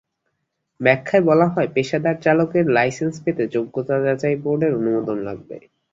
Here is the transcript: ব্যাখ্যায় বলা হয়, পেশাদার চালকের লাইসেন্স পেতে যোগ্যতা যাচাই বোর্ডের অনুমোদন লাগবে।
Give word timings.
ব্যাখ্যায় 0.79 1.23
বলা 1.25 1.47
হয়, 1.47 1.69
পেশাদার 1.73 2.15
চালকের 2.21 2.65
লাইসেন্স 2.67 3.15
পেতে 3.23 3.43
যোগ্যতা 3.47 3.95
যাচাই 4.05 4.35
বোর্ডের 4.35 4.71
অনুমোদন 4.75 5.17
লাগবে। 5.23 5.55